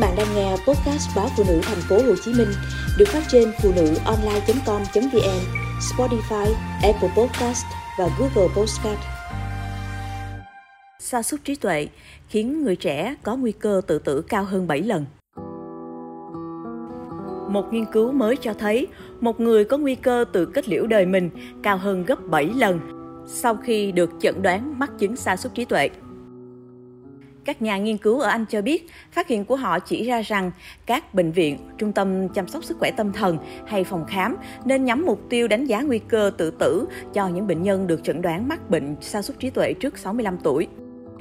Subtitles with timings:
[0.00, 2.48] bạn đang nghe podcast báo phụ nữ thành phố Hồ Chí Minh
[2.98, 5.40] được phát trên phụ nữ online.com.vn,
[5.80, 7.64] Spotify, Apple Podcast
[7.98, 9.00] và Google Podcast.
[10.98, 11.88] Sa sút trí tuệ
[12.28, 15.04] khiến người trẻ có nguy cơ tự tử cao hơn 7 lần.
[17.52, 18.86] Một nghiên cứu mới cho thấy
[19.20, 21.30] một người có nguy cơ tự kết liễu đời mình
[21.62, 22.80] cao hơn gấp 7 lần
[23.26, 25.90] sau khi được chẩn đoán mắc chứng sa sút trí tuệ.
[27.44, 30.50] Các nhà nghiên cứu ở Anh cho biết, phát hiện của họ chỉ ra rằng
[30.86, 34.84] các bệnh viện, trung tâm chăm sóc sức khỏe tâm thần hay phòng khám nên
[34.84, 38.22] nhắm mục tiêu đánh giá nguy cơ tự tử cho những bệnh nhân được chẩn
[38.22, 40.66] đoán mắc bệnh sa sút trí tuệ trước 65 tuổi.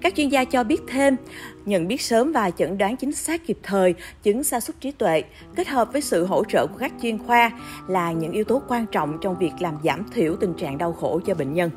[0.00, 1.16] Các chuyên gia cho biết thêm,
[1.64, 5.22] nhận biết sớm và chẩn đoán chính xác kịp thời chứng sa sút trí tuệ
[5.56, 7.50] kết hợp với sự hỗ trợ của các chuyên khoa
[7.88, 11.20] là những yếu tố quan trọng trong việc làm giảm thiểu tình trạng đau khổ
[11.26, 11.70] cho bệnh nhân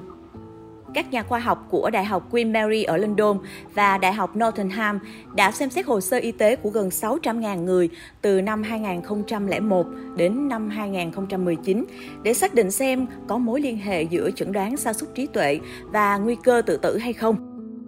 [0.93, 3.37] các nhà khoa học của Đại học Queen Mary ở London
[3.73, 4.99] và Đại học Nottingham
[5.35, 7.89] đã xem xét hồ sơ y tế của gần 600.000 người
[8.21, 11.85] từ năm 2001 đến năm 2019
[12.23, 15.59] để xác định xem có mối liên hệ giữa chẩn đoán sa sút trí tuệ
[15.83, 17.35] và nguy cơ tự tử hay không.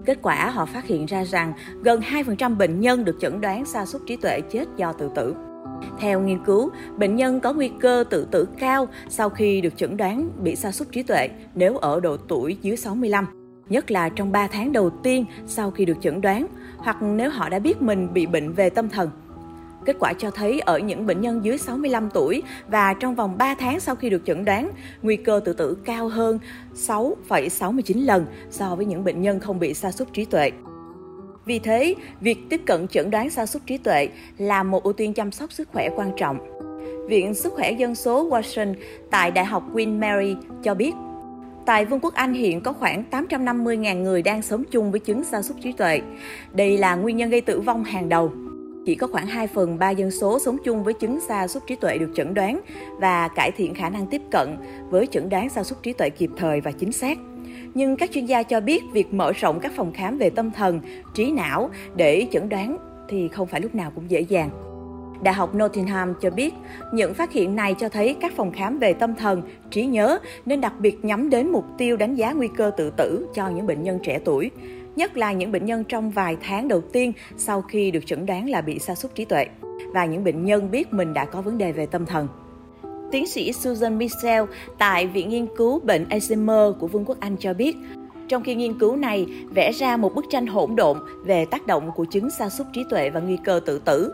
[0.06, 3.86] Kết quả, họ phát hiện ra rằng gần 2% bệnh nhân được chẩn đoán sa
[3.86, 5.36] sút trí tuệ chết do tự tử.
[6.00, 9.98] Theo nghiên cứu, bệnh nhân có nguy cơ tự tử cao sau khi được chẩn
[9.98, 13.26] đoán bị sa sút trí tuệ nếu ở độ tuổi dưới 65,
[13.70, 17.50] nhất là trong 3 tháng đầu tiên sau khi được chẩn đoán hoặc nếu họ
[17.50, 19.10] đã biết mình bị bệnh về tâm thần.
[19.86, 23.56] Kết quả cho thấy ở những bệnh nhân dưới 65 tuổi và trong vòng 3
[23.56, 26.40] tháng sau khi được chẩn đoán, nguy cơ tự tử cao hơn
[26.76, 30.52] 6,69 lần so với những bệnh nhân không bị sa sút trí tuệ.
[31.50, 35.14] Vì thế, việc tiếp cận chẩn đoán sa sút trí tuệ là một ưu tiên
[35.14, 36.38] chăm sóc sức khỏe quan trọng.
[37.08, 38.74] Viện Sức khỏe Dân số Washington
[39.12, 40.92] tại Đại học Queen Mary cho biết,
[41.66, 45.42] tại Vương quốc Anh hiện có khoảng 850.000 người đang sống chung với chứng sa
[45.42, 46.02] sút trí tuệ.
[46.54, 48.32] Đây là nguyên nhân gây tử vong hàng đầu.
[48.86, 51.76] Chỉ có khoảng 2 phần 3 dân số sống chung với chứng sa sút trí
[51.76, 52.62] tuệ được chẩn đoán
[53.00, 54.58] và cải thiện khả năng tiếp cận
[54.90, 57.18] với chẩn đoán sa sút trí tuệ kịp thời và chính xác
[57.74, 60.82] nhưng các chuyên gia cho biết việc mở rộng các phòng khám về tâm thần,
[61.14, 62.78] trí não để chẩn đoán
[63.10, 64.50] thì không phải lúc nào cũng dễ dàng.
[65.24, 66.54] Đại học Nottingham cho biết,
[66.94, 69.42] những phát hiện này cho thấy các phòng khám về tâm thần,
[69.72, 73.28] trí nhớ nên đặc biệt nhắm đến mục tiêu đánh giá nguy cơ tự tử
[73.34, 74.52] cho những bệnh nhân trẻ tuổi,
[74.96, 78.50] nhất là những bệnh nhân trong vài tháng đầu tiên sau khi được chẩn đoán
[78.50, 79.46] là bị sa sút trí tuệ
[79.94, 82.28] và những bệnh nhân biết mình đã có vấn đề về tâm thần.
[83.12, 84.44] Tiến sĩ Susan Michel
[84.78, 87.78] tại Viện Nghiên cứu Bệnh Alzheimer của Vương quốc Anh cho biết,
[88.28, 91.92] trong khi nghiên cứu này vẽ ra một bức tranh hỗn độn về tác động
[91.96, 94.14] của chứng sa sút trí tuệ và nguy cơ tự tử.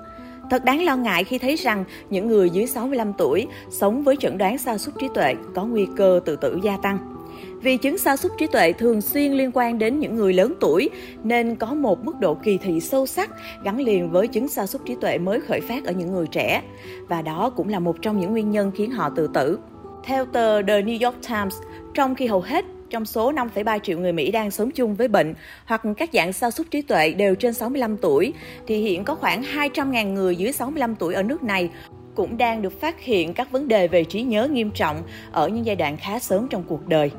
[0.49, 4.37] Thật đáng lo ngại khi thấy rằng những người dưới 65 tuổi sống với chẩn
[4.37, 7.14] đoán sa sút trí tuệ có nguy cơ tự tử gia tăng.
[7.61, 10.89] Vì chứng sa sút trí tuệ thường xuyên liên quan đến những người lớn tuổi
[11.23, 13.29] nên có một mức độ kỳ thị sâu sắc
[13.63, 16.61] gắn liền với chứng sa sút trí tuệ mới khởi phát ở những người trẻ
[17.07, 19.59] và đó cũng là một trong những nguyên nhân khiến họ tự tử.
[20.03, 21.55] Theo tờ The New York Times,
[21.93, 25.33] trong khi hầu hết trong số 5,3 triệu người Mỹ đang sống chung với bệnh
[25.65, 28.33] hoặc các dạng sa sút trí tuệ đều trên 65 tuổi,
[28.67, 31.69] thì hiện có khoảng 200.000 người dưới 65 tuổi ở nước này
[32.15, 35.65] cũng đang được phát hiện các vấn đề về trí nhớ nghiêm trọng ở những
[35.65, 37.11] giai đoạn khá sớm trong cuộc đời.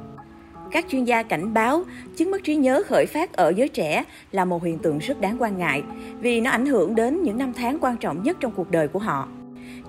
[0.71, 1.84] Các chuyên gia cảnh báo,
[2.17, 5.37] chứng mất trí nhớ khởi phát ở giới trẻ là một hiện tượng rất đáng
[5.39, 5.83] quan ngại
[6.21, 8.99] vì nó ảnh hưởng đến những năm tháng quan trọng nhất trong cuộc đời của
[8.99, 9.29] họ.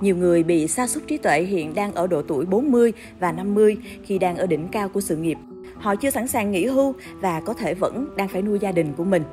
[0.01, 3.77] Nhiều người bị sa sút trí tuệ hiện đang ở độ tuổi 40 và 50
[4.03, 5.37] khi đang ở đỉnh cao của sự nghiệp.
[5.79, 8.93] Họ chưa sẵn sàng nghỉ hưu và có thể vẫn đang phải nuôi gia đình
[8.97, 9.23] của mình.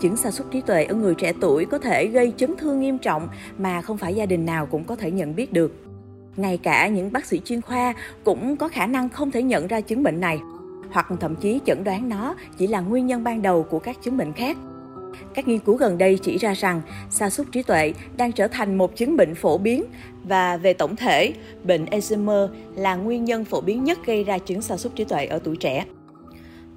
[0.00, 2.98] Chứng sa sút trí tuệ ở người trẻ tuổi có thể gây chấn thương nghiêm
[2.98, 3.28] trọng
[3.58, 5.72] mà không phải gia đình nào cũng có thể nhận biết được.
[6.36, 7.94] Ngay cả những bác sĩ chuyên khoa
[8.24, 10.40] cũng có khả năng không thể nhận ra chứng bệnh này,
[10.90, 14.16] hoặc thậm chí chẩn đoán nó chỉ là nguyên nhân ban đầu của các chứng
[14.16, 14.56] bệnh khác.
[15.34, 18.78] Các nghiên cứu gần đây chỉ ra rằng sa sút trí tuệ đang trở thành
[18.78, 19.84] một chứng bệnh phổ biến
[20.24, 21.32] và về tổng thể,
[21.64, 25.26] bệnh Alzheimer là nguyên nhân phổ biến nhất gây ra chứng sa sút trí tuệ
[25.26, 25.84] ở tuổi trẻ.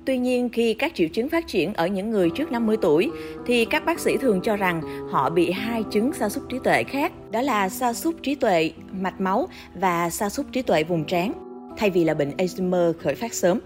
[0.05, 3.11] Tuy nhiên, khi các triệu chứng phát triển ở những người trước 50 tuổi,
[3.45, 4.81] thì các bác sĩ thường cho rằng
[5.11, 8.71] họ bị hai chứng sa sút trí tuệ khác, đó là sa sút trí tuệ
[8.91, 11.33] mạch máu và sa sút trí tuệ vùng trán,
[11.77, 13.59] thay vì là bệnh Alzheimer khởi phát sớm.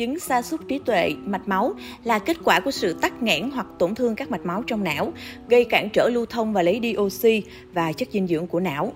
[0.00, 1.74] Chứng sa sút trí tuệ mạch máu
[2.04, 5.12] là kết quả của sự tắc nghẽn hoặc tổn thương các mạch máu trong não,
[5.48, 7.42] gây cản trở lưu thông và lấy đi oxy
[7.72, 8.92] và chất dinh dưỡng của não.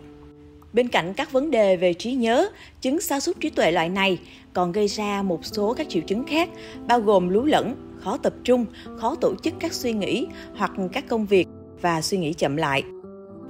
[0.72, 2.48] Bên cạnh các vấn đề về trí nhớ,
[2.80, 4.18] chứng sa sút trí tuệ loại này
[4.52, 6.48] còn gây ra một số các triệu chứng khác,
[6.88, 8.66] bao gồm lú lẫn, khó tập trung,
[9.00, 11.48] khó tổ chức các suy nghĩ hoặc các công việc
[11.80, 12.82] và suy nghĩ chậm lại.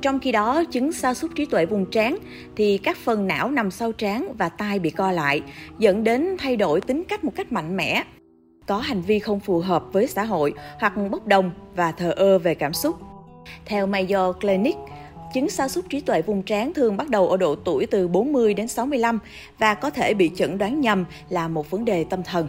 [0.05, 2.19] Trong khi đó, chứng sa sút trí tuệ vùng trán
[2.57, 5.43] thì các phần não nằm sau trán và tai bị co lại,
[5.79, 8.05] dẫn đến thay đổi tính cách một cách mạnh mẽ.
[8.67, 12.39] Có hành vi không phù hợp với xã hội hoặc bốc đồng và thờ ơ
[12.39, 12.97] về cảm xúc.
[13.65, 14.77] Theo Mayo Clinic,
[15.35, 18.55] chứng sa sút trí tuệ vùng trán thường bắt đầu ở độ tuổi từ 40
[18.55, 19.19] đến 65
[19.59, 22.49] và có thể bị chẩn đoán nhầm là một vấn đề tâm thần.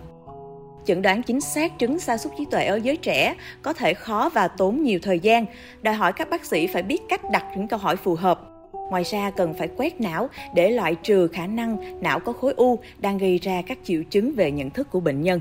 [0.85, 4.29] Chẩn đoán chính xác chứng sa sút trí tuệ ở giới trẻ có thể khó
[4.33, 5.45] và tốn nhiều thời gian,
[5.81, 8.41] đòi hỏi các bác sĩ phải biết cách đặt những câu hỏi phù hợp.
[8.89, 12.79] Ngoài ra cần phải quét não để loại trừ khả năng não có khối u
[12.99, 15.39] đang gây ra các triệu chứng về nhận thức của bệnh nhân.